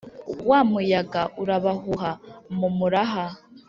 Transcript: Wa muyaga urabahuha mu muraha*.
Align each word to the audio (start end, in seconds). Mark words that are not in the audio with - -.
Wa 0.49 0.59
muyaga 0.69 1.21
urabahuha 1.41 2.11
mu 2.57 2.67
muraha*. 2.77 3.25